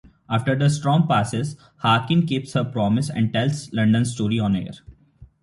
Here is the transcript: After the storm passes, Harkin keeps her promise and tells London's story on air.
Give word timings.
After 0.27 0.55
the 0.55 0.67
storm 0.71 1.07
passes, 1.07 1.55
Harkin 1.77 2.25
keeps 2.25 2.53
her 2.53 2.63
promise 2.63 3.07
and 3.07 3.31
tells 3.31 3.71
London's 3.71 4.11
story 4.15 4.39
on 4.39 4.55
air. 4.55 4.71